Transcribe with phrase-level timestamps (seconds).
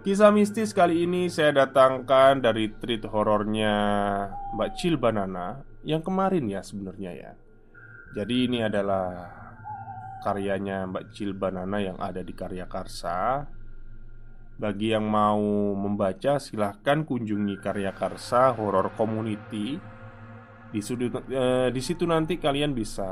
[0.00, 3.76] Kisah mistis kali ini saya datangkan dari treat horornya
[4.56, 7.32] Mbak Cil Banana yang kemarin ya sebenarnya ya.
[8.16, 9.28] Jadi ini adalah
[10.24, 13.44] karyanya Mbak Cil Banana yang ada di Karya Karsa.
[14.56, 19.76] Bagi yang mau membaca silahkan kunjungi Karya Karsa Horror Community.
[20.72, 23.04] Di, sudut, eh, di situ nanti kalian bisa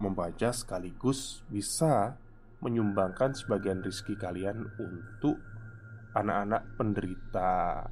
[0.00, 2.16] membaca sekaligus bisa
[2.64, 5.36] menyumbangkan sebagian rizki kalian untuk
[6.14, 7.84] anak-anak penderita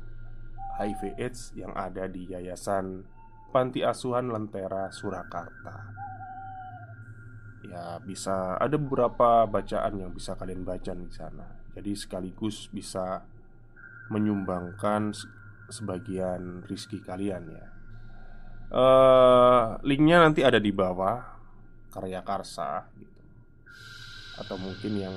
[0.79, 3.05] HIV/AIDS yang ada di Yayasan
[3.53, 5.93] Panti Asuhan Lentera Surakarta.
[7.63, 11.47] Ya, bisa ada beberapa bacaan yang bisa kalian baca di sana.
[11.77, 13.23] Jadi sekaligus bisa
[14.11, 15.15] menyumbangkan
[15.71, 17.67] sebagian rizki kalian ya.
[18.73, 21.21] Uh, linknya nanti ada di bawah
[21.93, 23.21] karya karsa gitu.
[24.41, 25.17] Atau mungkin yang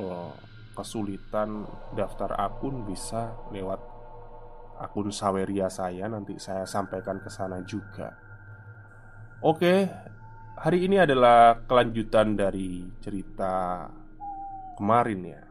[0.00, 0.32] oh,
[0.78, 1.66] kesulitan
[1.98, 3.82] daftar akun bisa lewat
[4.78, 8.14] akun Saweria saya nanti saya sampaikan ke sana juga.
[9.42, 9.90] Oke,
[10.54, 13.86] hari ini adalah kelanjutan dari cerita
[14.78, 15.42] kemarin ya.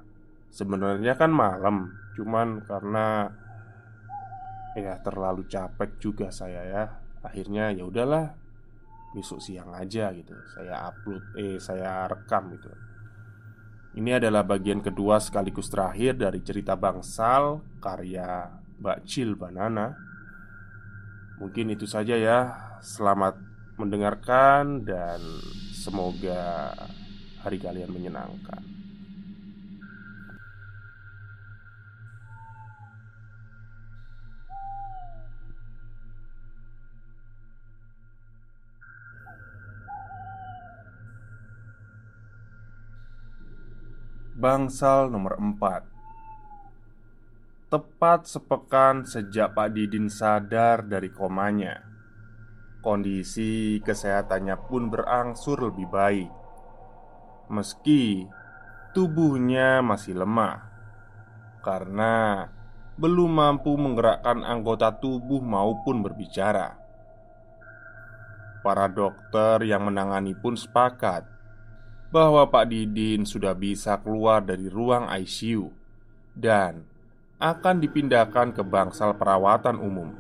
[0.48, 3.28] Sebenarnya kan malam, cuman karena
[4.80, 6.84] ya terlalu capek juga saya ya.
[7.20, 8.32] Akhirnya ya udahlah
[9.12, 10.36] besok siang aja gitu.
[10.56, 12.72] Saya upload eh saya rekam gitu.
[13.98, 18.46] Ini adalah bagian kedua sekaligus terakhir dari cerita Bangsal karya
[18.78, 19.90] Mbak Cil Banana.
[21.42, 22.54] Mungkin itu saja ya.
[22.78, 23.42] Selamat
[23.82, 25.18] mendengarkan dan
[25.74, 26.78] semoga
[27.42, 28.77] hari kalian menyenangkan.
[44.38, 51.82] Bangsal nomor 4 Tepat sepekan sejak Pak Didin sadar dari komanya
[52.86, 56.30] Kondisi kesehatannya pun berangsur lebih baik.
[57.50, 58.30] Meski
[58.94, 60.70] tubuhnya masih lemah
[61.66, 62.46] Karena
[62.94, 66.78] belum mampu menggerakkan anggota tubuh maupun berbicara.
[68.62, 71.37] Para dokter yang menangani pun sepakat
[72.08, 75.68] bahwa Pak Didin sudah bisa keluar dari ruang ICU
[76.32, 76.88] dan
[77.38, 80.16] akan dipindahkan ke bangsal perawatan umum.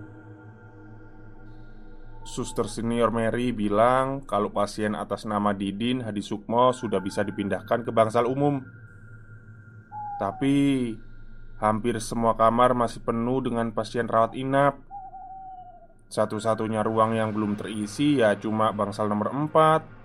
[2.27, 7.91] Suster senior Mary bilang kalau pasien atas nama Didin Hadi Sukmo sudah bisa dipindahkan ke
[7.95, 8.59] bangsal umum.
[10.19, 10.91] Tapi
[11.63, 14.75] hampir semua kamar masih penuh dengan pasien rawat inap.
[16.11, 19.96] Satu-satunya ruang yang belum terisi ya cuma bangsal nomor 4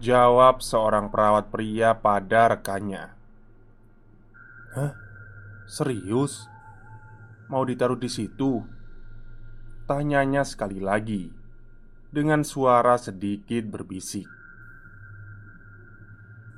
[0.00, 3.12] Jawab seorang perawat pria pada rekannya
[4.72, 4.96] Hah?
[5.68, 6.48] Serius?
[7.52, 8.64] Mau ditaruh di situ?
[9.84, 11.28] Tanyanya sekali lagi
[12.08, 14.24] Dengan suara sedikit berbisik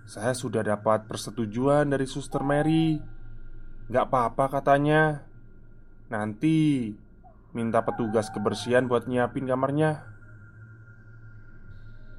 [0.07, 3.03] Saya sudah dapat persetujuan dari suster Mary
[3.91, 5.27] Gak apa-apa katanya
[6.15, 6.95] Nanti
[7.59, 10.12] Minta petugas kebersihan buat nyiapin kamarnya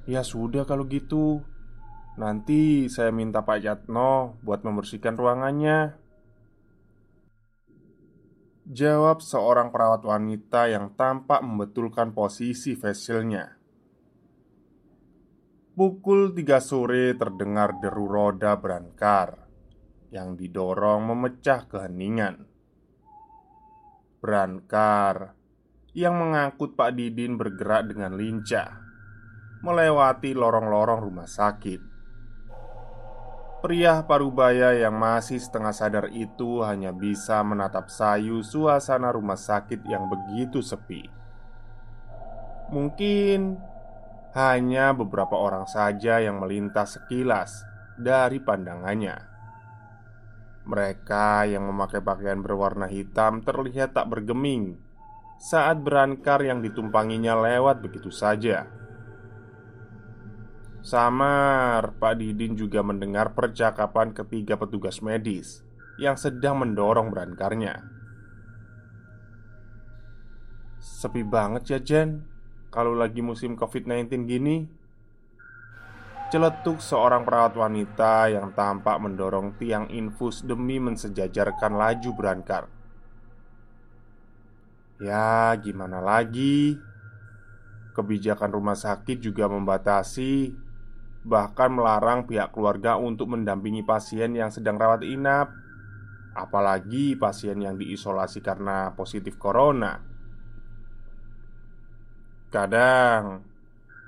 [0.04, 1.40] Ya sudah kalau gitu.
[2.20, 5.96] Nanti saya minta Pak Yatno buat membersihkan ruangannya.
[8.68, 13.56] Jawab seorang perawat wanita yang tampak membetulkan posisi facialnya.
[15.74, 19.50] Pukul 3 sore terdengar deru roda berangkar
[20.14, 22.46] Yang didorong memecah keheningan.
[24.22, 25.34] Berangkar
[25.96, 28.83] Yang mengangkut Pak Didin bergerak dengan lincah
[29.64, 31.80] melewati lorong-lorong rumah sakit.
[33.64, 40.04] Pria parubaya yang masih setengah sadar itu hanya bisa menatap sayu suasana rumah sakit yang
[40.12, 41.08] begitu sepi.
[42.68, 43.56] Mungkin
[44.36, 47.64] hanya beberapa orang saja yang melintas sekilas
[47.96, 49.16] dari pandangannya.
[50.68, 54.76] Mereka yang memakai pakaian berwarna hitam terlihat tak bergeming
[55.40, 58.83] saat berankar yang ditumpanginya lewat begitu saja.
[60.84, 65.64] Samar, Pak Didin juga mendengar percakapan ketiga petugas medis
[65.96, 67.88] yang sedang mendorong berankarnya.
[70.76, 72.28] Sepi banget ya Jen.
[72.68, 74.56] Kalau lagi musim covid-19 gini
[76.34, 82.66] Celetuk seorang perawat wanita yang tampak mendorong tiang infus demi mensejajarkan laju berankar.
[84.98, 86.74] Ya gimana lagi?
[87.94, 90.63] Kebijakan rumah sakit juga membatasi
[91.24, 95.50] Bahkan melarang pihak keluarga untuk mendampingi pasien yang sedang rawat inap
[96.36, 100.04] Apalagi pasien yang diisolasi karena positif corona
[102.52, 103.42] Kadang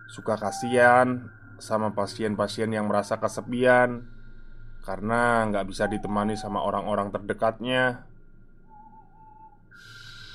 [0.06, 4.06] suka kasihan sama pasien-pasien yang merasa kesepian
[4.86, 8.06] karena nggak bisa ditemani sama orang-orang terdekatnya.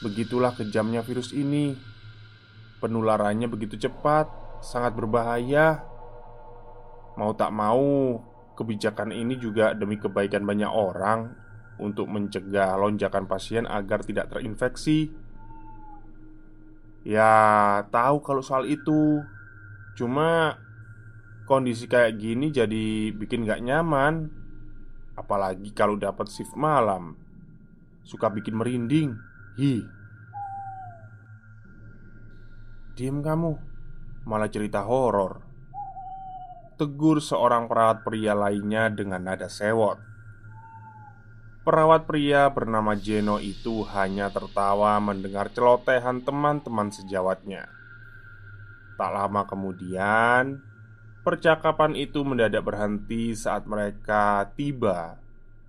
[0.03, 1.71] Begitulah kejamnya virus ini.
[2.83, 4.27] Penularannya begitu cepat,
[4.59, 5.87] sangat berbahaya.
[7.21, 8.17] Mau tak mau,
[8.57, 11.37] kebijakan ini juga demi kebaikan banyak orang
[11.77, 15.13] untuk mencegah lonjakan pasien agar tidak terinfeksi.
[17.05, 19.21] Ya, tahu kalau soal itu.
[19.93, 20.57] Cuma
[21.45, 24.33] kondisi kayak gini jadi bikin gak nyaman.
[25.13, 27.21] Apalagi kalau dapat shift malam.
[28.01, 29.13] Suka bikin merinding.
[29.61, 29.85] Hi.
[32.97, 33.61] Diam kamu.
[34.25, 35.50] Malah cerita horor.
[36.81, 40.01] Tegur seorang perawat pria lainnya dengan nada sewot.
[41.61, 47.69] Perawat pria bernama Jeno itu hanya tertawa mendengar celotehan teman-teman sejawatnya.
[48.97, 50.65] Tak lama kemudian,
[51.21, 55.21] percakapan itu mendadak berhenti saat mereka tiba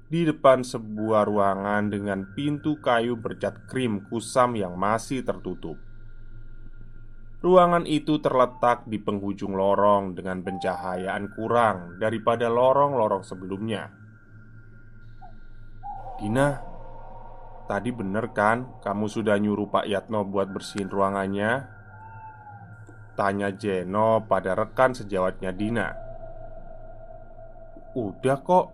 [0.08, 5.76] di depan sebuah ruangan dengan pintu kayu bercat krim kusam yang masih tertutup.
[7.42, 13.90] Ruangan itu terletak di penghujung lorong dengan pencahayaan kurang daripada lorong-lorong sebelumnya.
[16.22, 16.62] Dina,
[17.66, 21.66] tadi bener kan kamu sudah nyuruh Pak Yatno buat bersihin ruangannya?
[23.12, 25.92] Tanya Jeno pada rekan sejawatnya Dina
[27.92, 28.66] Udah kok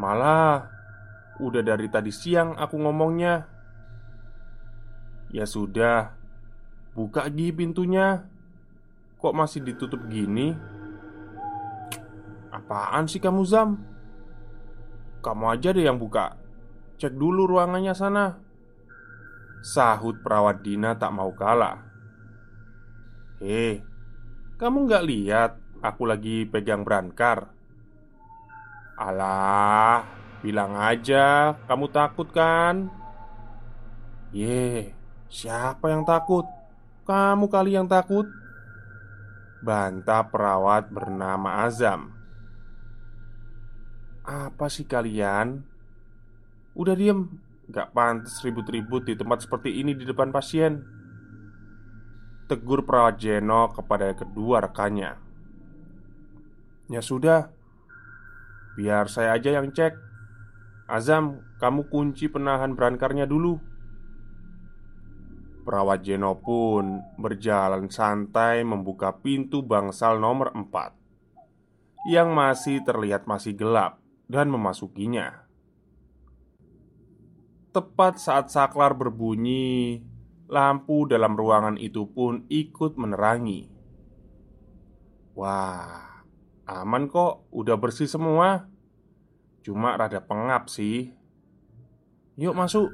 [0.00, 0.72] Malah
[1.36, 3.44] Udah dari tadi siang aku ngomongnya
[5.36, 6.16] Ya sudah
[6.94, 8.22] Buka gi pintunya
[9.18, 10.54] Kok masih ditutup gini?
[12.54, 13.82] Apaan sih kamu Zam?
[15.18, 16.38] Kamu aja deh yang buka
[17.02, 18.38] Cek dulu ruangannya sana
[19.58, 21.82] Sahut perawat Dina tak mau kalah
[23.42, 23.82] Hei
[24.54, 25.50] Kamu nggak lihat
[25.82, 27.50] Aku lagi pegang brankar
[28.94, 30.06] Alah
[30.44, 32.86] Bilang aja Kamu takut kan
[34.30, 34.94] Ye
[35.26, 36.53] Siapa yang takut?
[37.04, 38.24] Kamu kali yang takut.
[39.60, 42.16] Bantah perawat bernama Azam.
[44.24, 45.68] Apa sih kalian?
[46.72, 47.28] Udah diem.
[47.68, 50.80] Gak pantas ribut-ribut di tempat seperti ini di depan pasien.
[52.48, 55.12] Tegur perawat Jeno kepada kedua rekannya.
[56.88, 57.52] Ya sudah.
[58.80, 59.92] Biar saya aja yang cek.
[60.88, 63.73] Azam, kamu kunci penahan berankarnya dulu
[65.64, 70.92] Perawat Jeno pun berjalan santai membuka pintu bangsal nomor 4
[72.04, 73.96] Yang masih terlihat masih gelap
[74.28, 75.48] dan memasukinya.
[77.72, 80.04] Tepat saat saklar berbunyi,
[80.52, 83.72] lampu dalam ruangan itu pun ikut menerangi.
[85.34, 86.22] Wah,
[86.68, 88.68] aman kok, udah bersih semua.
[89.64, 91.10] Cuma rada pengap sih.
[92.36, 92.92] Yuk masuk.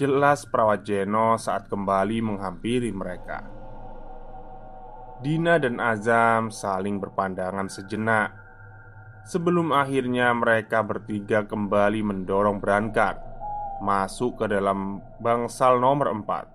[0.00, 3.44] Jelas perawat Jeno saat kembali menghampiri mereka.
[5.20, 8.32] Dina dan Azam saling berpandangan sejenak
[9.28, 13.20] Sebelum akhirnya mereka bertiga kembali mendorong berangkat
[13.84, 16.48] Masuk ke dalam bangsal nomor empat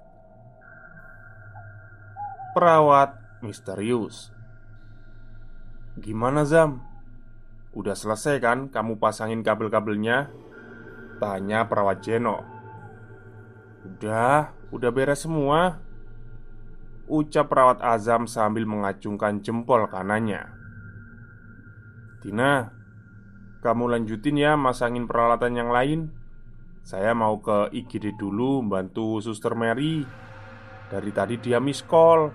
[2.58, 3.14] Perawat
[3.46, 4.34] misterius
[6.02, 6.82] Gimana Zam?
[7.78, 10.34] Udah selesai kan kamu pasangin kabel-kabelnya?
[11.22, 12.55] Tanya perawat Jeno
[13.86, 15.78] Udah, udah beres semua.
[17.06, 20.50] Ucap perawat Azam sambil mengacungkan jempol kanannya.
[22.26, 22.74] Tina,
[23.62, 26.10] kamu lanjutin ya masangin peralatan yang lain.
[26.82, 30.02] Saya mau ke IGD dulu bantu suster Mary.
[30.90, 32.34] Dari tadi dia miss call.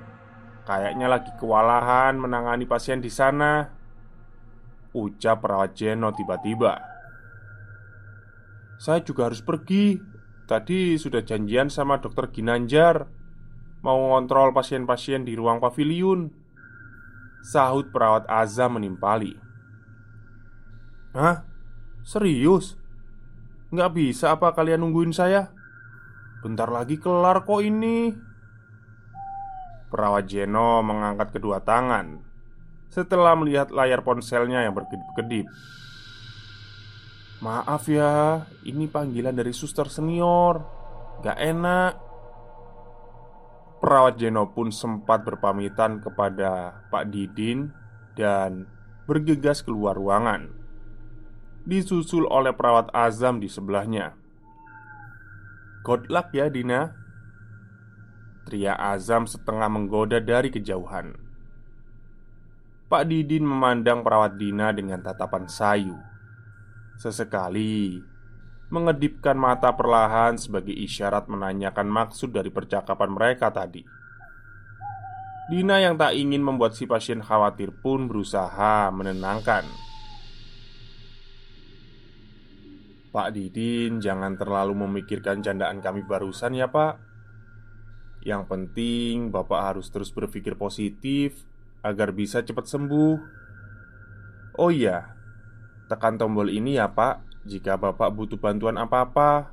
[0.62, 3.66] Kayaknya lagi kewalahan menangani pasien di sana.
[4.94, 6.78] Ucap perawat Jeno tiba-tiba.
[8.78, 9.98] Saya juga harus pergi
[10.50, 13.06] Tadi sudah janjian sama dokter Ginanjar
[13.86, 16.26] Mau ngontrol pasien-pasien di ruang pavilion
[17.46, 19.38] Sahut perawat Azam menimpali
[21.14, 21.46] Hah?
[22.02, 22.74] Serius?
[23.70, 25.54] Nggak bisa apa kalian nungguin saya?
[26.42, 28.10] Bentar lagi kelar kok ini
[29.86, 32.26] Perawat Jeno mengangkat kedua tangan
[32.90, 35.46] Setelah melihat layar ponselnya yang berkedip-kedip
[37.40, 40.60] Maaf ya, ini panggilan dari suster senior.
[41.24, 41.92] Gak enak.
[43.80, 47.72] Perawat Jeno pun sempat berpamitan kepada Pak Didin
[48.12, 48.68] Dan
[49.08, 50.52] bergegas keluar ruangan.
[51.64, 54.12] Disusul oleh perawat Azam di sebelahnya.
[55.80, 56.92] Good luck ya Dina.
[58.44, 61.16] Tria Azam setengah menggoda dari kejauhan.
[62.92, 66.09] Pak Didin memandang perawat Dina dengan tatapan sayu
[67.00, 67.96] Sesekali
[68.68, 73.82] Mengedipkan mata perlahan sebagai isyarat menanyakan maksud dari percakapan mereka tadi.
[75.48, 79.64] Dina yang tak ingin membuat si pasien khawatir pun berusaha menenangkan.
[83.10, 87.00] Pak Didin, jangan terlalu memikirkan candaan kami barusan ya pak.
[88.22, 91.48] Yang penting Bapak harus terus berpikir positif
[91.80, 93.16] Agar bisa cepat sembuh.
[94.60, 95.19] Oh iya
[95.90, 99.50] Tekan tombol ini ya pak Jika Bapak butuh bantuan apa-apa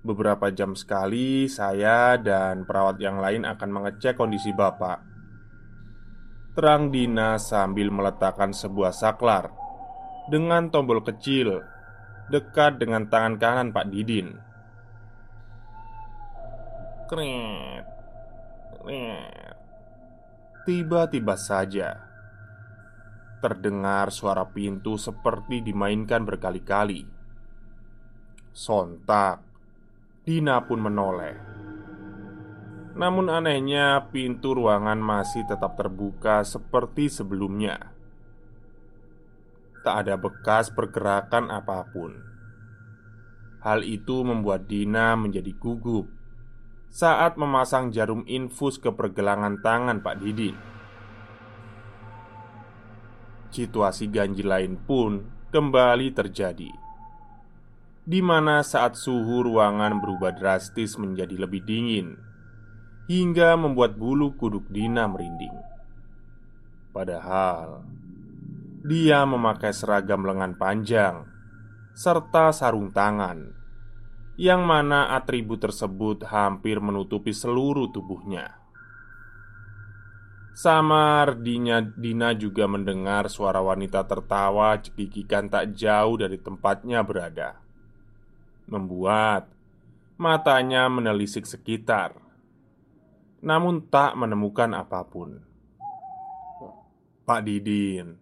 [0.00, 5.04] Beberapa jam sekali Saya dan perawat yang lain akan mengecek kondisi Bapak
[6.56, 9.52] Terang Dina sambil meletakkan sebuah saklar
[10.32, 11.76] Dengan tombol kecil
[12.28, 14.36] dekat dengan tangan kanan Pak Didin.
[17.08, 17.84] Kret.
[20.68, 22.07] Tiba-tiba saja
[23.38, 27.06] terdengar suara pintu seperti dimainkan berkali-kali.
[28.50, 29.42] Sontak,
[30.26, 31.36] Dina pun menoleh.
[32.98, 37.98] Namun anehnya, pintu ruangan masih tetap terbuka seperti sebelumnya
[39.88, 42.12] tak ada bekas pergerakan apa pun.
[43.64, 46.12] Hal itu membuat Dina menjadi gugup
[46.92, 50.52] saat memasang jarum infus ke pergelangan tangan Pak Didi.
[53.48, 56.68] Situasi ganjil lain pun kembali terjadi,
[58.04, 62.20] di mana saat suhu ruangan berubah drastis menjadi lebih dingin
[63.08, 65.56] hingga membuat bulu kuduk Dina merinding.
[66.92, 67.88] Padahal
[68.84, 71.24] dia memakai seragam lengan panjang
[71.96, 73.56] serta sarung tangan,
[74.38, 78.57] yang mana atribut tersebut hampir menutupi seluruh tubuhnya.
[80.58, 87.62] Samar Dina, Dina juga mendengar suara wanita tertawa cekikikan tak jauh dari tempatnya berada
[88.66, 89.46] Membuat
[90.18, 92.18] matanya menelisik sekitar
[93.38, 95.38] Namun tak menemukan apa pun
[97.22, 98.18] Pak Didin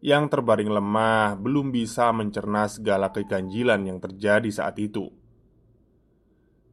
[0.00, 5.12] yang terbaring lemah belum bisa mencerna segala keganjilan yang terjadi saat itu.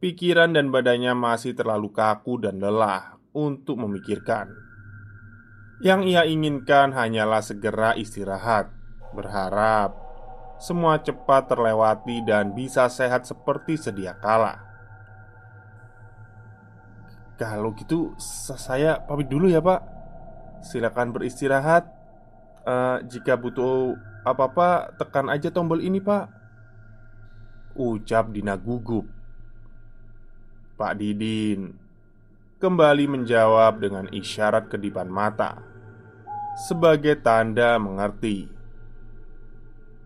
[0.00, 4.67] Pikiran dan badannya masih terlalu kaku dan lelah untuk memikirkan.
[5.78, 8.66] Yang ia inginkan hanyalah segera istirahat,
[9.14, 9.94] berharap
[10.58, 14.58] semua cepat terlewati dan bisa sehat seperti sedia kala.
[17.38, 19.80] Kalau gitu, saya pamit dulu ya, Pak.
[20.66, 21.86] Silakan beristirahat.
[22.66, 23.94] Uh, jika butuh
[24.26, 26.26] apa-apa, tekan aja tombol ini, Pak.
[27.78, 29.06] Ucap Dina gugup.
[30.74, 31.74] Pak Didin
[32.58, 35.67] kembali menjawab dengan isyarat kedipan mata
[36.58, 38.50] sebagai tanda mengerti.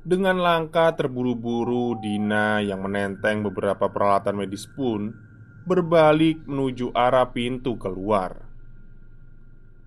[0.04, 5.16] Dengan langkah terburu-buru, Dina yang menenteng beberapa peralatan medis pun
[5.64, 8.36] berbalik menuju arah pintu keluar.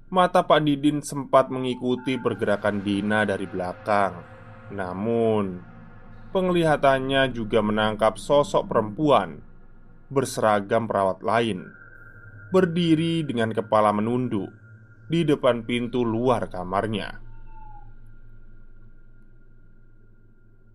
[0.10, 4.14] Mata Pak Didin sempat mengikuti pergerakan Dina dari belakang.
[4.74, 5.62] Namun,
[6.34, 9.38] penglihatannya juga menangkap sosok perempuan
[10.10, 11.70] berseragam perawat lain
[12.50, 14.65] berdiri dengan kepala menunduk
[15.06, 17.22] di depan pintu luar kamarnya.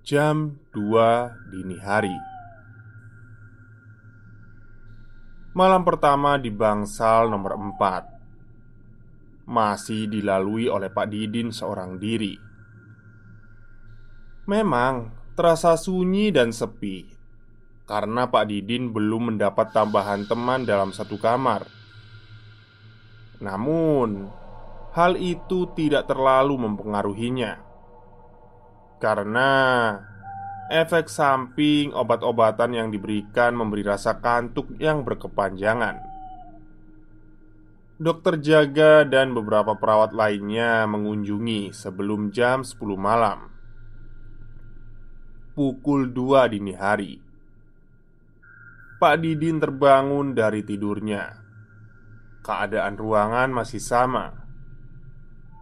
[0.07, 2.17] Jam 2 dini hari
[5.55, 12.39] Malam pertama di bangsal nomor 4 masih dilalui oleh Pak Didin seorang diri.
[14.47, 17.03] Memang terasa sunyi dan sepi
[17.83, 21.80] karena Pak Didin belum mendapat tambahan teman dalam satu kamar.
[23.41, 24.29] Namun,
[24.93, 27.67] hal itu tidak terlalu mempengaruhinya
[29.01, 29.51] karena
[30.69, 36.05] efek samping obat-obatan yang diberikan memberi rasa kantuk yang berkepanjangan.
[38.01, 43.51] Dokter jaga dan beberapa perawat lainnya mengunjungi sebelum jam 10 malam
[45.61, 47.21] pukul 2 dini hari.
[48.97, 51.50] Pak Didin terbangun dari tidurnya.
[52.50, 54.35] Keadaan ruangan masih sama.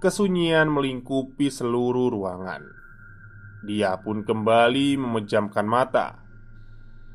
[0.00, 2.64] Kesunyian melingkupi seluruh ruangan.
[3.68, 6.16] Dia pun kembali memejamkan mata.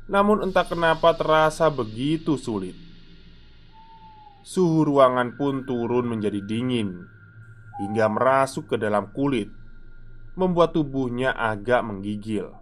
[0.06, 2.78] Namun entah kenapa terasa begitu sulit.
[4.46, 7.10] Suhu ruangan pun turun menjadi dingin
[7.82, 9.50] hingga merasuk ke dalam kulit,
[10.38, 12.54] membuat tubuhnya agak menggigil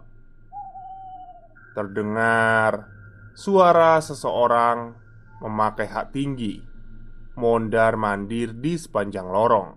[1.77, 2.89] terdengar
[3.37, 4.97] suara seseorang
[5.45, 6.72] memakai hak tinggi
[7.37, 9.69] mondar-mandir di sepanjang lorong.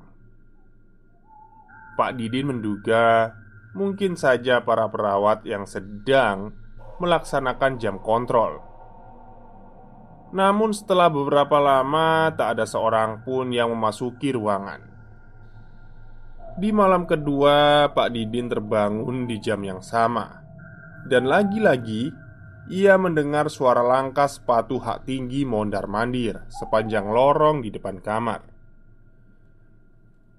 [1.96, 3.32] Pak Didin menduga
[3.72, 6.52] mungkin saja para perawat yang sedang
[7.00, 8.60] melaksanakan jam kontrol.
[10.36, 14.82] Namun, setelah beberapa lama, tak ada seorang pun yang memasuki ruangan.
[16.56, 20.44] Di malam kedua, Pak Didin terbangun di jam yang sama
[21.06, 22.10] dan lagi-lagi
[22.66, 28.42] ia mendengar suara langkah sepatu hak tinggi mondar-mandir sepanjang lorong di depan kamar.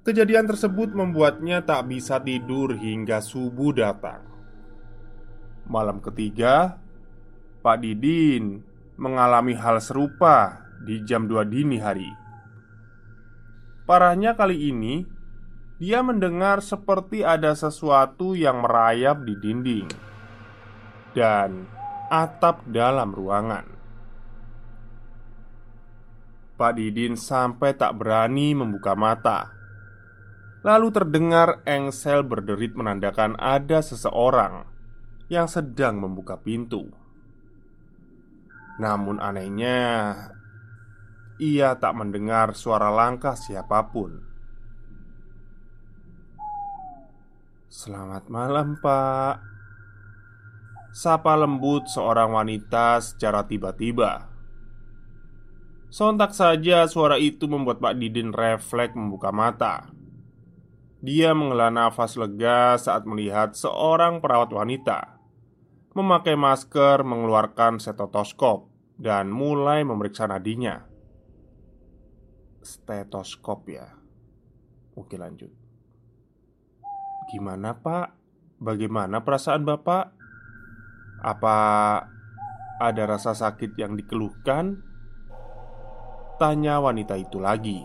[0.04, 4.24] Kejadian tersebut membuatnya tak bisa tidur hingga subuh datang.
[5.68, 6.80] Malam ketiga,
[7.60, 8.64] Pak Didin
[8.96, 12.08] mengalami hal serupa di jam 2 dini hari.
[13.84, 15.04] Parahnya kali ini,
[15.80, 19.88] dia mendengar seperti ada sesuatu yang merayap di dinding
[21.14, 21.77] dan
[22.08, 23.66] atap dalam ruangan.
[26.58, 29.54] Pak Didin sampai tak berani membuka mata.
[30.66, 34.66] Lalu terdengar engsel berderit menandakan ada seseorang
[35.30, 36.90] yang sedang membuka pintu.
[38.82, 40.16] Namun anehnya,
[41.38, 44.18] ia tak mendengar suara langkah siapa pun.
[47.70, 49.57] Selamat malam, Pak.
[50.98, 54.34] Sapa lembut seorang wanita secara tiba-tiba.
[55.94, 59.94] Sontak saja suara itu membuat Pak Didin refleks membuka mata.
[60.98, 65.22] Dia menghela nafas lega saat melihat seorang perawat wanita
[65.94, 68.66] Memakai masker mengeluarkan stetoskop
[68.98, 70.82] Dan mulai memeriksa nadinya.
[72.66, 73.86] Stetoskop ya?
[74.98, 75.54] Oke lanjut.
[77.30, 78.18] Gimana pak?
[78.58, 80.17] Bagaimana perasaan bapak?
[81.22, 81.58] Apa
[82.78, 84.78] ada rasa sakit yang dikeluhkan?
[86.38, 87.82] Tanya wanita itu lagi.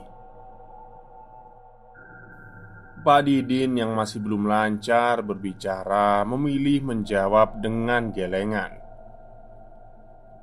[3.02, 8.78] Pak Didin yang masih belum lancar berbicara memilih menjawab dengan gelengan.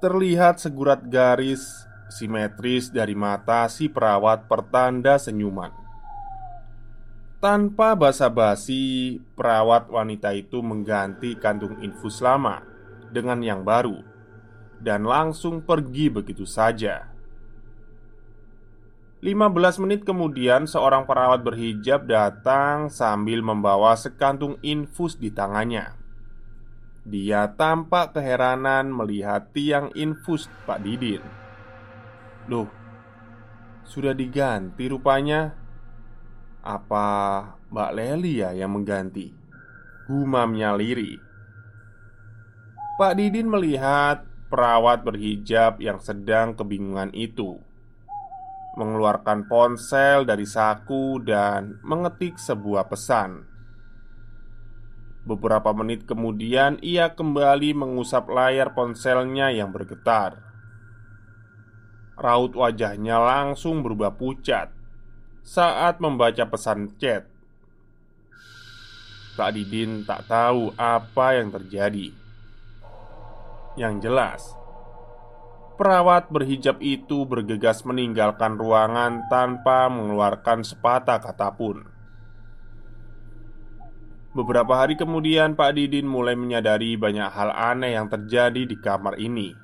[0.01, 5.71] Terlihat segurat garis simetris dari mata si perawat pertanda senyuman.
[7.39, 12.68] Tanpa basa-basi, perawat wanita itu mengganti kantung infus lama
[13.09, 14.01] dengan yang baru
[14.79, 17.11] dan langsung pergi begitu saja.
[19.19, 25.91] 15 menit kemudian seorang perawat berhijab datang sambil membawa sekantung infus di tangannya.
[27.03, 31.19] Dia tampak keheranan melihat tiang infus Pak Didin.
[32.47, 32.71] Loh,
[33.83, 35.51] sudah diganti rupanya.
[36.63, 37.07] Apa
[37.71, 39.35] Mbak Leli ya yang mengganti?
[40.07, 41.28] Gumamnya Liri.
[42.99, 47.55] Pak Didin melihat perawat berhijab yang sedang kebingungan itu
[48.75, 53.47] mengeluarkan ponsel dari saku dan mengetik sebuah pesan.
[55.23, 60.43] Beberapa menit kemudian, ia kembali mengusap layar ponselnya yang bergetar.
[62.19, 64.75] Raut wajahnya langsung berubah pucat
[65.47, 67.23] saat membaca pesan chat.
[69.39, 72.18] Pak Didin tak tahu apa yang terjadi.
[73.79, 74.41] Yang jelas,
[75.79, 81.87] perawat berhijab itu bergegas meninggalkan ruangan tanpa mengeluarkan sepatah kata pun.
[84.35, 89.55] Beberapa hari kemudian, Pak Didin mulai menyadari banyak hal aneh yang terjadi di kamar ini.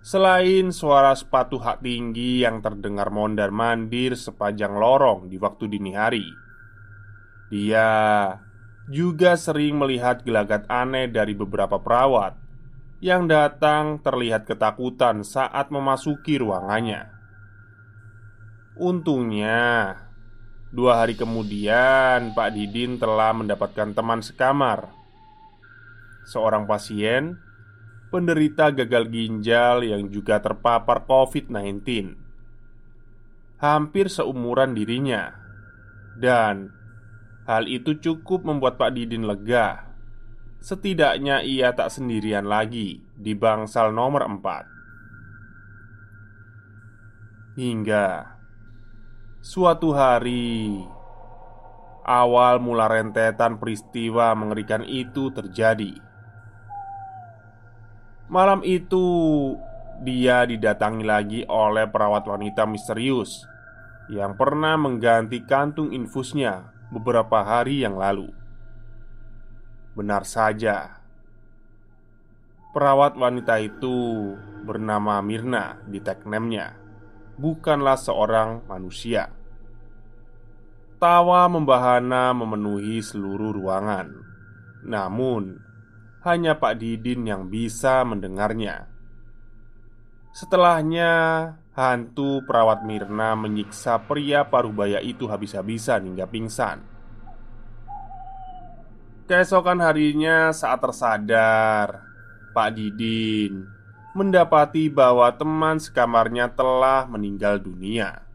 [0.00, 6.24] Selain suara sepatu hak tinggi yang terdengar mondar-mandir sepanjang lorong di waktu dini hari,
[7.52, 7.92] dia
[8.88, 12.39] juga sering melihat gelagat aneh dari beberapa perawat
[13.00, 17.08] yang datang terlihat ketakutan saat memasuki ruangannya.
[18.76, 19.96] Untungnya,
[20.68, 24.92] dua hari kemudian Pak Didin telah mendapatkan teman sekamar,
[26.28, 27.40] seorang pasien
[28.12, 31.80] penderita gagal ginjal yang juga terpapar COVID-19,
[33.64, 35.40] hampir seumuran dirinya,
[36.20, 36.68] dan
[37.48, 39.89] hal itu cukup membuat Pak Didin lega
[40.60, 44.68] Setidaknya ia tak sendirian lagi di bangsal nomor empat.
[47.56, 48.28] Hingga
[49.40, 50.84] Suatu hari
[52.04, 55.96] Awal mula rentetan peristiwa mengerikan itu terjadi.
[58.28, 59.00] Malam itu
[60.04, 63.48] Dia didatangi lagi oleh perawat wanita misterius
[64.12, 68.39] Yang pernah mengganti kantung infusnya beberapa hari yang lalu
[70.00, 70.96] Benar saja.
[72.72, 74.32] Perawat wanita itu
[74.64, 76.72] bernama Mirna di tagnemnya
[77.36, 79.28] Bukanlah seorang manusia.
[80.96, 84.08] Tawa membahana memenuhi seluruh ruangan.
[84.88, 85.60] Namun
[86.24, 88.88] Hanya Pak Didin yang bisa mendengarnya.
[90.32, 91.12] Setelahnya
[91.76, 96.89] Hantu perawat Mirna menyiksa pria parubaya itu habis-habisan hingga pingsan
[99.30, 102.02] Keesokan harinya saat tersadar
[102.50, 103.62] Pak Didin
[104.10, 108.26] Mendapati bahwa teman sekamarnya telah meninggal dunia.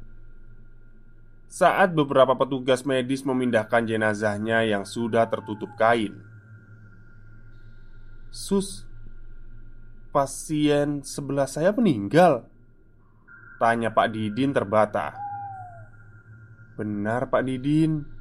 [1.52, 6.16] Saat beberapa petugas medis memindahkan jenazahnya yang sudah tertutup kain
[8.32, 8.88] Sus
[10.16, 12.48] Pasien sebelah saya meninggal
[13.60, 15.12] Tanya Pak Didin terbata.
[16.80, 18.15] Benar Pak Didin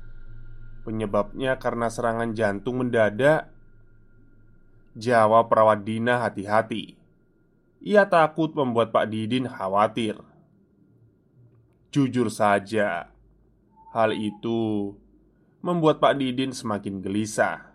[0.85, 3.49] Penyebabnya karena serangan jantung mendadak.
[4.95, 7.01] Jawab perawat Dina hati-hati.
[7.81, 10.17] Ia takut membuat Pak Didin khawatir.
[11.93, 13.13] Jujur saja
[13.93, 14.93] Hal itu
[15.65, 17.73] Membuat Pak Didin semakin gelisah.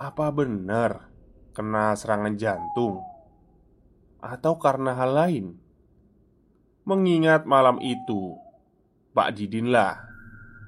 [0.00, 1.12] Apa benar
[1.52, 3.04] Kena serangan jantung?
[4.24, 5.46] Atau karena hal lain?
[6.84, 8.36] Mengingat malam itu
[9.14, 10.13] Pak Didinlah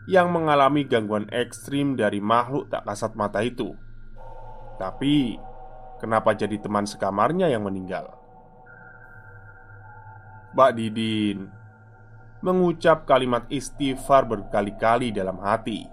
[0.06, 3.74] yang mengalami gangguan ekstrim dari makhluk tak kasat mata itu.
[4.78, 5.34] Tapi,
[5.98, 8.14] kenapa jadi teman sekamarnya yang meninggal?
[10.54, 11.38] Mbak Didin
[12.40, 15.84] mengucap kalimat istighfar berkali-kali dalam hati.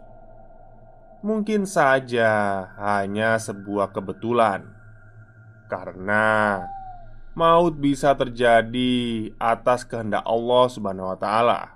[1.25, 4.67] Mungkin saja hanya sebuah kebetulan,
[5.71, 6.61] karena
[7.33, 11.72] maut bisa terjadi atas kehendak Allah Subhanahu wa Ta'ala.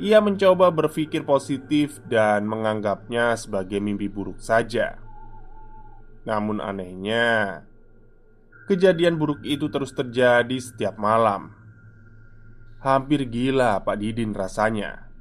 [0.00, 4.96] Ia mencoba berpikir positif dan menganggapnya sebagai mimpi buruk saja.
[6.24, 7.66] Namun, anehnya,
[8.70, 11.52] kejadian buruk itu terus terjadi setiap malam.
[12.82, 15.12] Hampir gila Pak Didin rasanya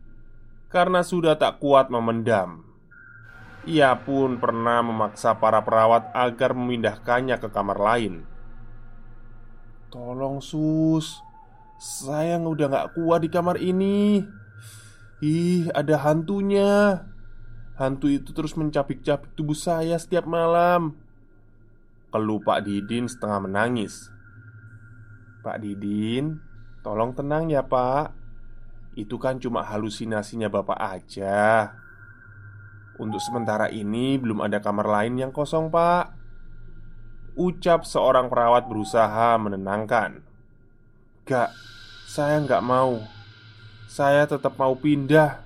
[0.71, 2.63] karena sudah tak kuat memendam.
[3.67, 8.25] Ia pun pernah memaksa para perawat agar memindahkannya ke kamar lain.
[9.93, 11.21] "Tolong, Sus,
[11.77, 14.25] saya udah gak kuat di kamar ini,"
[15.21, 17.05] Ih, ada hantunya.
[17.77, 20.97] Hantu itu terus mencapik-capik tubuh saya setiap malam.
[22.09, 24.09] Keluh Pak Didin setengah menangis.
[25.45, 26.41] Pak Didin,
[26.81, 28.17] tolong tenang ya, Pak.
[28.97, 31.69] Itu kan cuma halusinasinya Bapak aja.
[32.97, 36.17] Untuk sementara ini belum ada kamar lain yang kosong, Pak.
[37.37, 40.25] Ucap seorang perawat berusaha menenangkan.
[41.29, 41.53] Gak,
[42.09, 43.20] saya nggak mau.
[43.91, 45.43] Saya tetap mau pindah.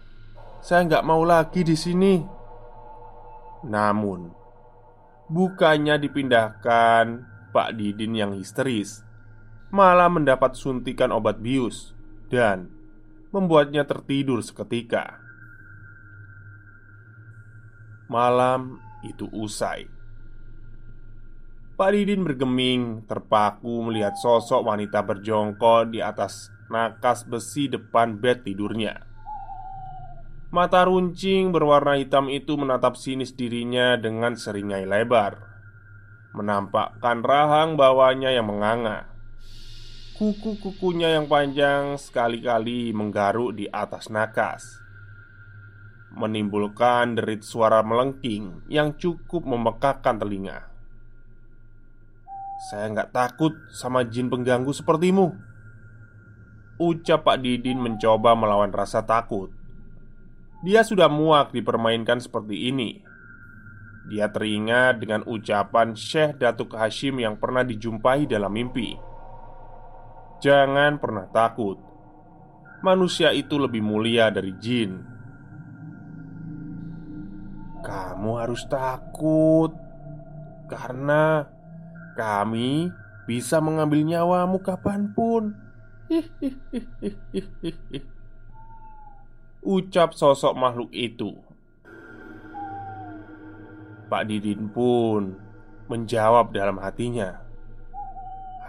[0.61, 2.21] Saya nggak mau lagi di sini.
[3.65, 4.29] Namun,
[5.33, 9.01] bukannya dipindahkan, Pak Didin yang histeris
[9.73, 11.97] malah mendapat suntikan obat bius
[12.29, 12.69] dan
[13.33, 15.17] membuatnya tertidur seketika.
[18.05, 19.89] Malam itu usai.
[21.73, 29.05] Pak Didin bergeming, terpaku melihat sosok wanita berjongkol di atas nakas besi depan bed tidurnya.
[30.53, 35.41] Mata runcing berwarna hitam itu menatap sinis dirinya dengan seringai lebar,
[36.31, 39.11] menampakkan rahang bawahnya yang menganga.
[40.15, 44.79] Kuku-kukunya yang panjang sekali-kali menggaruk di atas nakas,
[46.15, 50.71] menimbulkan derit suara melengking yang cukup memekakkan telinga.
[52.71, 55.35] Saya nggak takut sama jin pengganggu sepertimu.
[56.75, 59.47] Ucap Pak Didin mencoba melawan rasa takut.
[60.59, 62.99] Dia sudah muak dipermainkan seperti ini.
[64.11, 68.91] Dia teringat dengan ucapan Syekh Datuk Hashim yang pernah dijumpai dalam mimpi.
[70.43, 71.79] Jangan pernah takut.
[72.83, 74.99] Manusia itu lebih mulia dari jin.
[77.85, 79.69] Kamu harus takut
[80.65, 81.45] Karena
[82.17, 82.89] kami
[83.29, 85.64] bisa mengambil nyawamu kapan pun
[89.65, 91.33] Ucap sosok makhluk itu
[94.05, 95.33] Pak Didin pun
[95.89, 97.41] menjawab dalam hatinya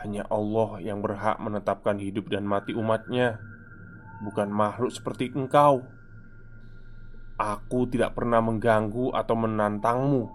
[0.00, 3.36] Hanya Allah yang berhak menetapkan hidup dan mati umatnya
[4.24, 5.84] Bukan makhluk seperti engkau
[7.36, 10.32] Aku tidak pernah mengganggu atau menantangmu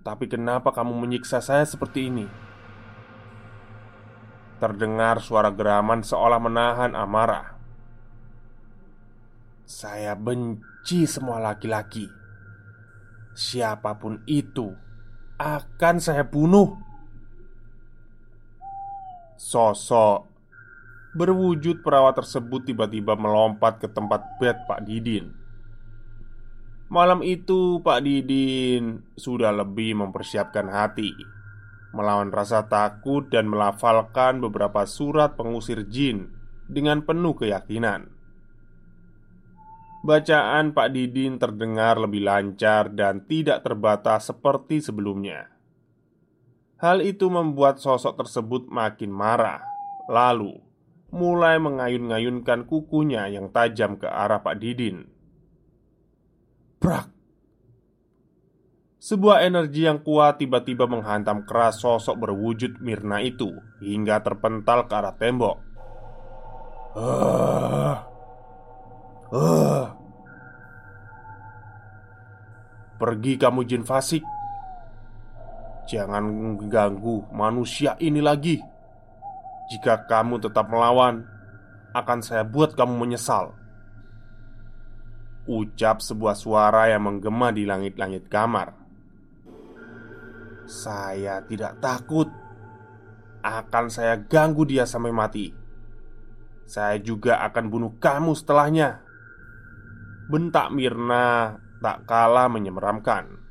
[0.00, 2.51] Tapi kenapa kamu menyiksa saya seperti ini?
[4.62, 7.58] Terdengar suara geraman seolah menahan amarah.
[9.66, 12.06] Saya benci semua laki-laki.
[13.34, 14.70] Siapa pun itu
[15.34, 16.78] Akan saya bunuh.
[19.34, 20.30] Sosok
[21.18, 25.34] Berwujud perawat tersebut tiba-tiba melompat ke tempat bed Pak Didin.
[26.86, 31.10] Malam itu Pak Didin sudah lebih mempersiapkan hati
[31.92, 36.32] Melawan rasa takut dan melafalkan beberapa surat pengusir jin
[36.66, 38.08] Dengan penuh keyakinan.
[40.02, 45.52] Bacaan Pak Didin terdengar lebih lancar dan tidak terbatas seperti sebelumnya.
[46.82, 49.62] Hal itu membuat sosok tersebut makin marah
[50.10, 50.58] Lalu
[51.12, 55.06] mulai mengayun-ngayunkan kukunya yang tajam ke arah Pak Didin.
[56.82, 57.06] Brak
[59.02, 63.50] sebuah energi yang kuat tiba-tiba menghantam keras sosok berwujud Mirna itu
[63.82, 65.58] hingga terpental ke arah tembok.
[66.94, 67.98] Uh,
[69.34, 69.84] uh.
[73.02, 74.22] Pergi kamu jin fasik.
[75.90, 78.62] Jangan mengganggu manusia ini lagi.
[79.74, 81.26] Jika kamu tetap melawan
[81.92, 83.52] Akan saya buat kamu menyesal.
[85.44, 88.81] Ucap sebuah suara yang menggema di langit-langit kamar
[90.66, 92.30] Saya tidak takut
[93.42, 95.50] Akan saya ganggu dia sampai mati.
[96.62, 99.02] Saya juga akan bunuh kamu setelahnya.
[100.30, 103.42] Bentak Mirna tak kalah menyemeramkan.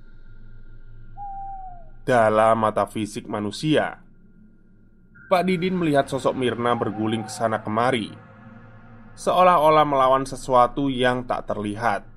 [2.08, 4.00] Dalam mata fisik manusia
[5.28, 8.32] Pak Didin melihat sosok Mirna berguling ke sana kemari
[9.16, 12.08] seolah-olah melawan sesuatu yang tak terlihat.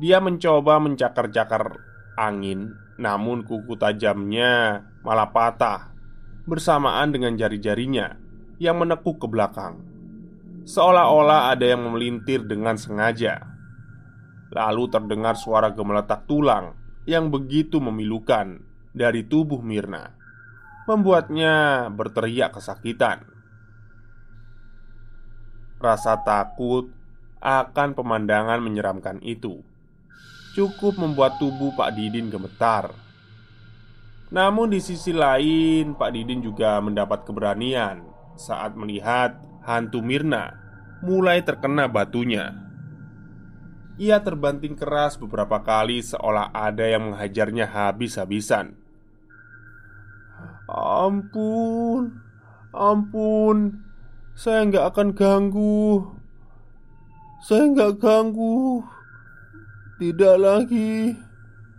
[0.00, 1.76] Dia mencoba mencakar-cakar
[2.16, 5.92] angin, namun kuku tajamnya malah patah
[6.48, 8.16] bersamaan dengan jari-jarinya
[8.56, 9.84] yang menekuk ke belakang,
[10.64, 13.44] seolah-olah ada yang memelintir dengan sengaja.
[14.54, 18.62] Lalu terdengar suara gemeletak tulang yang begitu memilukan
[18.94, 20.16] dari tubuh Mirna,
[20.88, 23.26] membuatnya berteriak kesakitan.
[25.76, 26.88] Rasa takut
[27.42, 29.60] akan pemandangan menyeramkan itu
[30.56, 32.96] cukup membuat tubuh Pak Didin gemetar.
[34.32, 38.00] Namun, di sisi lain, Pak Didin juga mendapat keberanian
[38.40, 39.36] saat melihat
[39.68, 40.56] hantu Mirna
[41.04, 42.56] mulai terkena batunya.
[44.00, 48.76] Ia terbanting keras beberapa kali, seolah ada yang menghajarnya habis-habisan.
[50.66, 52.18] Ampun,
[52.74, 53.86] ampun,
[54.36, 56.12] saya nggak akan ganggu
[57.40, 58.84] Saya nggak ganggu
[59.96, 61.16] Tidak lagi.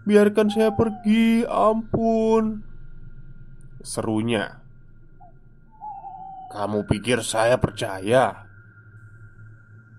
[0.08, 1.46] Biarkan saya pergi.
[1.46, 2.66] Ampun.
[3.82, 4.62] Serunya.
[6.54, 8.48] Kamu pikir saya percaya?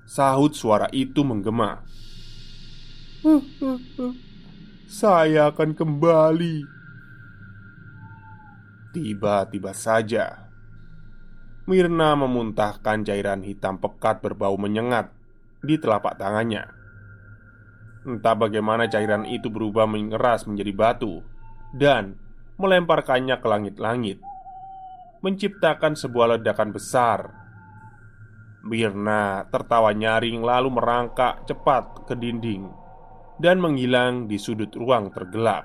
[0.08, 1.84] Sahut suara itu menggema.
[4.88, 6.64] Saya akan kembali.
[8.96, 10.48] Tiba-tiba saja
[11.68, 15.12] Mirna memuntahkan cairan hitam pekat berbau menyengat
[15.60, 16.77] di telapak tangannya.
[18.06, 21.24] Entah bagaimana cairan itu berubah mengeras menjadi batu
[21.74, 22.14] dan
[22.58, 24.18] melemparkannya ke langit-langit,
[25.22, 27.20] menciptakan sebuah ledakan besar.
[28.66, 32.68] Mirna tertawa nyaring lalu merangkak cepat ke dinding
[33.38, 35.64] dan menghilang di sudut ruang tergelap.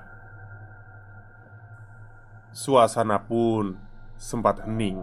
[2.54, 3.74] Suasana pun
[4.14, 5.02] sempat hening.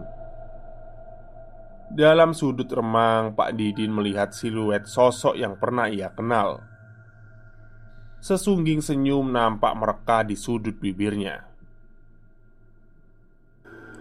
[1.92, 6.64] Dalam sudut remang, Pak Didin melihat siluet sosok yang pernah ia kenal.
[8.22, 11.42] Sesungging senyum nampak mereka di sudut bibirnya.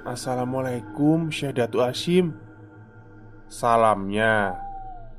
[0.04, 2.36] Assalamualaikum Syekh Datu Hashim.
[3.48, 4.60] Salamnya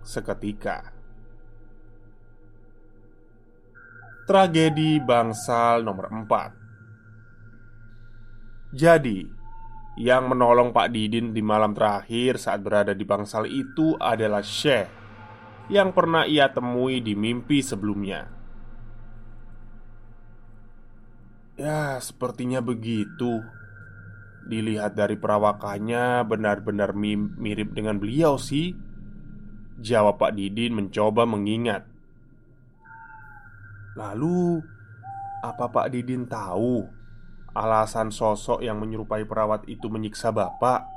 [0.05, 0.93] seketika.
[4.29, 9.25] Tragedi bangsal nomor 4 Jadi
[9.97, 14.85] yang menolong Pak Didin di malam terakhir saat berada di bangsal itu adalah Syekh
[15.73, 18.40] Yang pernah ia temui di mimpi sebelumnya
[21.61, 23.45] Ya, sepertinya begitu
[24.49, 28.73] Dilihat dari perawakannya benar-benar mirip dengan beliau sih
[29.77, 31.85] Jawab Pak Didin mencoba mengingat
[33.93, 34.65] Lalu
[35.45, 37.01] Apa Pak Didin tahu
[37.51, 40.87] alasan sosok yang menyerupai perawat itu menyiksa Bapak?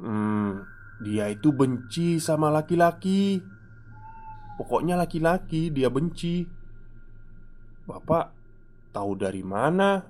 [0.00, 0.64] Hmm,
[1.00, 3.40] dia itu benci sama laki-laki.
[4.56, 6.48] Pokoknya laki-laki dia benci.
[7.84, 8.35] Bapak
[8.96, 10.00] tahu dari mana?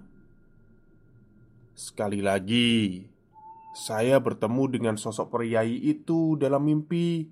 [1.74, 3.02] Sekali lagi,
[3.74, 7.26] saya bertemu dengan sosok priai itu dalam mimpi.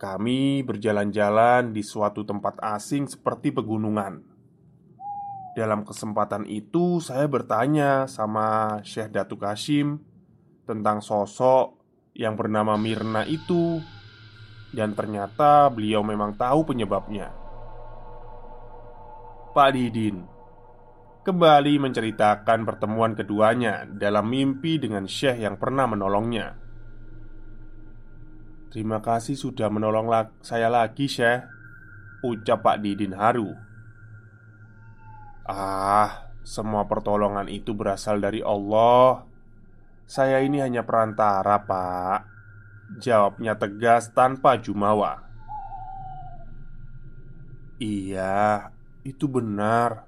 [0.00, 4.24] Kami berjalan-jalan di suatu tempat asing seperti pegunungan.
[5.52, 10.00] Dalam kesempatan itu, saya bertanya sama Syekh Datuk Hashim
[10.64, 11.76] tentang sosok
[12.16, 13.82] yang bernama Mirna itu,
[14.70, 17.34] dan ternyata beliau memang tahu penyebabnya.
[19.50, 20.37] Pak Didin
[21.28, 26.56] kembali menceritakan pertemuan keduanya dalam mimpi dengan Syekh yang pernah menolongnya.
[28.72, 30.08] Terima kasih sudah menolong
[30.40, 31.44] saya lagi, Syekh.
[32.24, 33.52] Ucap Pak Didin haru.
[35.44, 39.28] Ah, semua pertolongan itu berasal dari Allah.
[40.08, 42.20] Saya ini hanya perantara, Pak.
[43.04, 45.28] Jawabnya tegas tanpa jumawa.
[47.76, 48.72] Iya,
[49.04, 50.07] itu benar.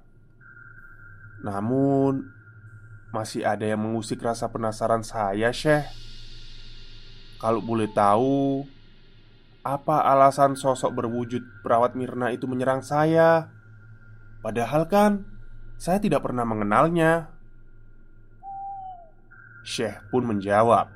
[1.41, 2.29] Namun
[3.11, 5.83] Masih ada yang mengusik rasa penasaran saya, Syekh.
[7.41, 8.65] Kalau boleh tahu
[9.61, 13.49] Apa alasan sosok berwujud perawat Mirna itu menyerang saya?
[14.41, 15.25] Padahal kan
[15.81, 17.33] Saya tidak pernah mengenalnya.
[19.65, 20.89] Syekh pun menjawab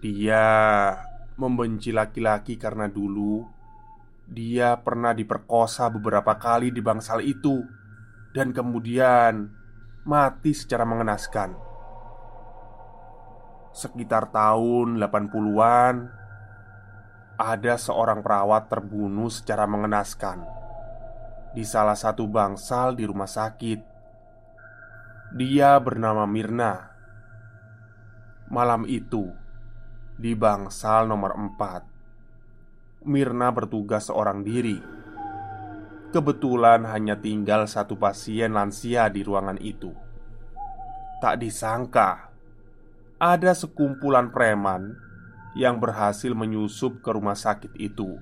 [0.00, 0.44] Dia
[1.38, 3.46] membenci laki-laki karena dulu
[4.28, 7.64] dia pernah diperkosa beberapa kali di bangsal itu
[8.32, 9.52] dan kemudian
[10.04, 11.56] mati secara mengenaskan.
[13.72, 15.94] Sekitar tahun 80-an
[17.38, 20.42] ada seorang perawat terbunuh secara mengenaskan
[21.54, 23.80] di salah satu bangsal di rumah sakit.
[25.38, 26.90] Dia bernama Mirna.
[28.48, 29.28] Malam itu
[30.18, 34.97] di bangsal nomor 4 Mirna bertugas seorang diri
[36.08, 39.92] Kebetulan hanya tinggal satu pasien lansia di ruangan itu.
[41.20, 42.32] Tak disangka,
[43.20, 44.96] ada sekumpulan preman
[45.52, 48.16] yang berhasil menyusup ke rumah sakit itu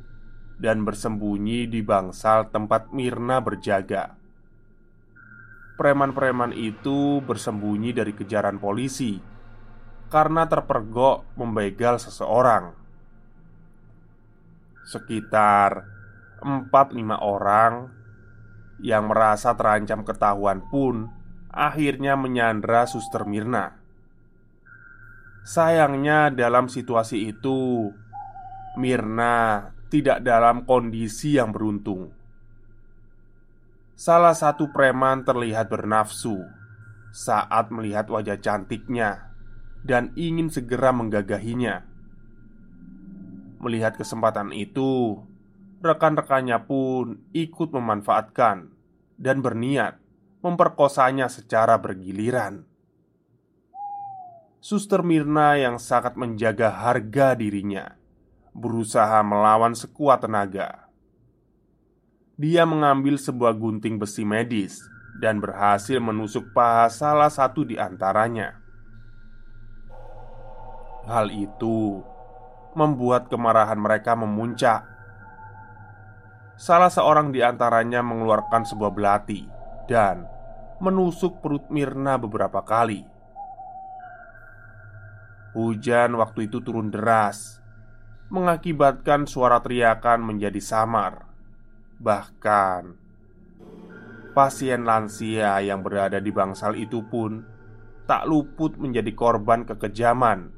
[0.59, 4.19] dan bersembunyi di bangsal tempat Mirna berjaga.
[5.77, 9.21] Preman-preman itu bersembunyi dari kejaran polisi
[10.11, 12.73] karena terpergok membegal seseorang.
[14.83, 15.96] Sekitar
[16.43, 17.89] empat lima orang
[18.81, 21.09] yang merasa terancam ketahuan pun
[21.49, 23.73] akhirnya menyandra Suster Mirna.
[25.47, 27.89] Sayangnya, dalam situasi itu,
[28.77, 32.13] Mirna tidak dalam kondisi yang beruntung.
[33.97, 36.37] Salah satu preman terlihat bernafsu
[37.17, 39.33] saat melihat wajah cantiknya
[39.81, 41.87] dan ingin segera menggagahinya.
[43.63, 45.25] Melihat kesempatan itu,
[45.81, 48.73] rekan-rekannya pun ikut memanfaatkan
[49.17, 50.01] dan berniat
[50.41, 52.65] memperkosanya secara bergiliran.
[54.61, 57.95] Suster Mirna yang sangat menjaga harga dirinya
[58.57, 60.89] berusaha melawan sekuat tenaga.
[62.41, 64.81] Dia mengambil sebuah gunting besi medis
[65.21, 68.61] dan berhasil menusuk paha salah satu di antaranya.
[71.07, 72.03] Hal itu
[72.75, 74.96] membuat kemarahan mereka memuncak
[76.57, 79.45] Salah seorang di antaranya mengeluarkan sebuah belati
[79.85, 80.25] dan
[80.81, 83.05] menusuk perut Mirna beberapa kali.
[85.53, 87.61] Hujan waktu itu turun deras,
[88.33, 91.29] mengakibatkan suara teriakan menjadi samar.
[92.01, 92.97] Bahkan
[94.33, 97.45] pasien lansia yang berada di bangsal itu pun
[98.09, 100.57] tak luput menjadi korban kekejaman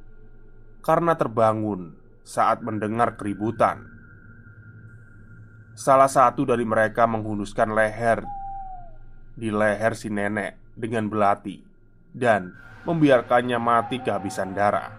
[0.78, 3.97] karena terbangun saat mendengar keributan.
[5.79, 8.26] Salah satu dari mereka menghunuskan leher
[9.39, 11.62] di leher si nenek dengan belati
[12.11, 12.51] dan
[12.83, 14.91] membiarkannya mati kehabisan darah.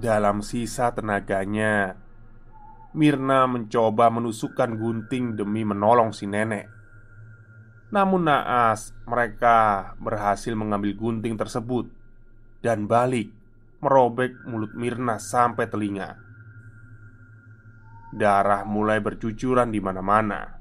[0.00, 2.00] Dalam sisa tenaganya,
[2.96, 6.64] Mirna mencoba menusukkan gunting demi menolong si nenek.
[7.92, 11.92] Namun naas, mereka berhasil mengambil gunting tersebut
[12.64, 13.28] dan balik
[13.84, 16.29] merobek mulut Mirna sampai telinga.
[18.10, 20.58] Darah mulai bercucuran di mana-mana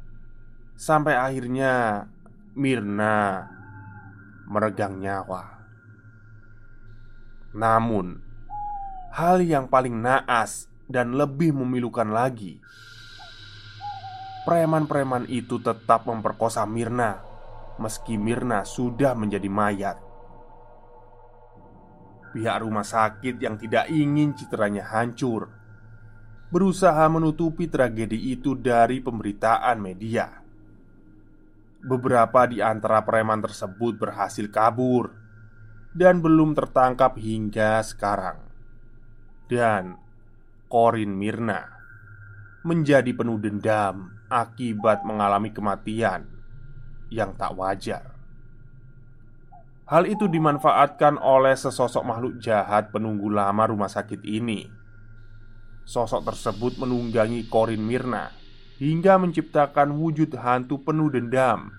[0.77, 2.05] Sampai akhirnya
[2.53, 3.45] Mirna
[4.45, 5.43] meregang nyawa
[7.57, 8.21] Namun
[9.09, 12.61] Hal yang paling naas dan lebih memilukan lagi
[14.49, 17.21] preman-preman itu tetap memperkosa Mirna,
[17.77, 19.97] meski Mirna sudah menjadi mayat.
[22.33, 25.53] Pihak rumah sakit yang tidak ingin citranya hancur
[26.49, 30.41] berusaha menutupi tragedi itu dari pemberitaan media.
[31.79, 35.13] Beberapa di antara preman tersebut berhasil kabur
[35.93, 38.41] dan belum tertangkap hingga sekarang.
[39.49, 39.97] Dan
[40.69, 41.65] Korin Mirna
[42.65, 46.29] menjadi penuh dendam akibat mengalami kematian
[47.09, 48.13] yang tak wajar.
[49.89, 54.78] Hal itu dimanfaatkan oleh sesosok makhluk jahat penunggu lama rumah sakit ini.
[55.89, 58.29] Sosok tersebut menunggangi Korin Mirna
[58.77, 61.73] hingga menciptakan wujud hantu penuh dendam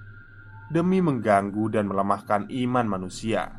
[0.75, 3.55] demi mengganggu dan melemahkan iman manusia.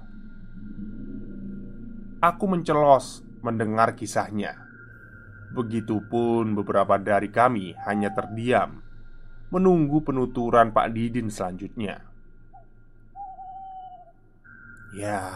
[2.19, 4.59] Aku mencelos mendengar kisahnya.
[5.55, 8.83] Begitupun beberapa dari kami hanya terdiam
[9.55, 12.03] menunggu penuturan Pak Didin selanjutnya.
[14.91, 15.31] Ya,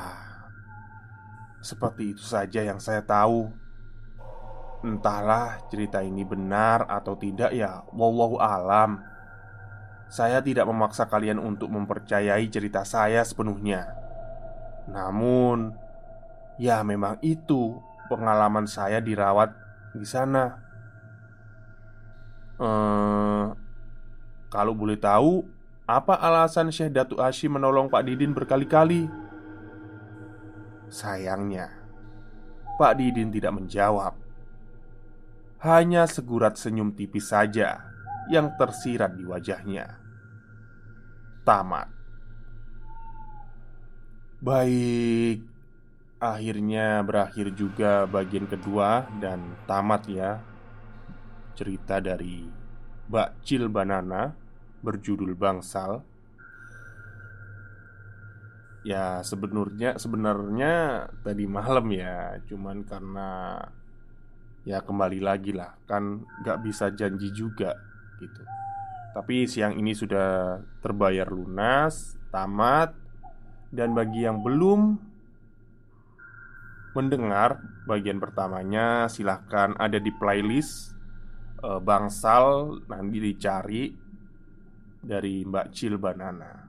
[1.63, 3.63] seperti itu saja yang saya tahu.
[4.85, 9.01] Entahlah cerita ini benar atau tidak ya, wallahu alam.
[10.05, 13.97] Saya tidak memaksa kalian untuk mempercayai cerita saya sepenuhnya.
[14.85, 15.73] Namun,
[16.61, 17.81] ya memang itu
[18.13, 19.57] pengalaman saya dirawat
[19.97, 20.61] di sana.
[22.61, 23.45] Eh,
[24.53, 25.49] kalau boleh tahu,
[25.89, 29.09] apa alasan Syekh Datu Hashim menolong Pak Didin berkali-kali?
[30.93, 31.73] Sayangnya,
[32.77, 34.24] Pak Didin tidak menjawab.
[35.65, 37.89] Hanya segurat senyum tipis saja
[38.29, 39.97] yang tersirat di wajahnya.
[41.41, 41.89] Tamat.
[44.45, 45.41] Baik,
[46.21, 50.37] akhirnya berakhir juga bagian kedua dan tamat ya.
[51.57, 52.45] Cerita dari
[53.09, 54.37] Mbak Cil Banana
[54.85, 56.05] berjudul Bangsal
[58.85, 63.57] Ya sebenarnya sebenarnya tadi malam ya Cuman karena
[64.65, 67.77] Ya kembali lagi lah Kan gak bisa janji juga
[68.17, 68.41] gitu
[69.13, 72.97] Tapi siang ini sudah terbayar lunas Tamat
[73.69, 74.97] Dan bagi yang belum
[76.97, 80.95] Mendengar bagian pertamanya silahkan ada di playlist
[81.61, 83.93] e, Bangsal Nanti dicari
[85.05, 86.65] Dari Mbak Cil Banana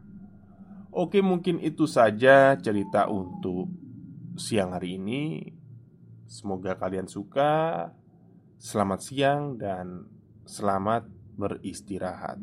[0.96, 3.68] Oke, mungkin itu saja cerita untuk
[4.40, 5.44] siang hari ini.
[6.26, 7.86] Semoga kalian suka.
[8.58, 10.10] Selamat siang dan
[10.42, 11.06] selamat
[11.38, 12.42] beristirahat.